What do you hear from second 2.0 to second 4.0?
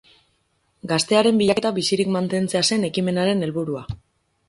mantentzea zen ekimenaren helburua.